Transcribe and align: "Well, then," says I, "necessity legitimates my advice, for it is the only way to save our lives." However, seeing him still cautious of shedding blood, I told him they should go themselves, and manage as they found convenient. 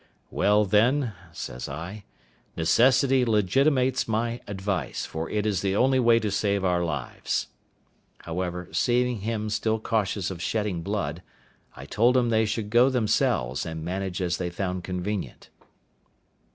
"Well, 0.31 0.65
then," 0.65 1.13
says 1.31 1.69
I, 1.69 2.05
"necessity 2.57 3.23
legitimates 3.23 4.07
my 4.07 4.41
advice, 4.47 5.05
for 5.05 5.29
it 5.29 5.45
is 5.45 5.61
the 5.61 5.75
only 5.75 5.99
way 5.99 6.17
to 6.21 6.31
save 6.31 6.65
our 6.65 6.83
lives." 6.83 7.49
However, 8.23 8.67
seeing 8.71 9.19
him 9.19 9.47
still 9.51 9.79
cautious 9.79 10.31
of 10.31 10.41
shedding 10.41 10.81
blood, 10.81 11.21
I 11.75 11.85
told 11.85 12.17
him 12.17 12.29
they 12.29 12.45
should 12.45 12.71
go 12.71 12.89
themselves, 12.89 13.63
and 13.63 13.85
manage 13.85 14.23
as 14.23 14.37
they 14.37 14.49
found 14.49 14.83
convenient. 14.83 15.51